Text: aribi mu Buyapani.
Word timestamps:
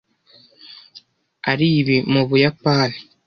aribi 1.51 1.97
mu 2.11 2.21
Buyapani. 2.29 2.97